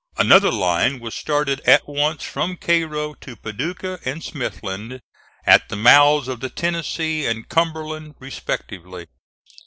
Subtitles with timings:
[0.17, 5.01] Another line was started at once from Cairo to Paducah and Smithland,
[5.45, 9.05] at the mouths of the Tennessee and Cumberland respectively.